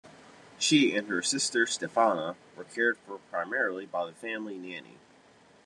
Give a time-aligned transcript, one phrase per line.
[0.57, 4.97] She and her sister Stefana were cared for primarily by the family nanny.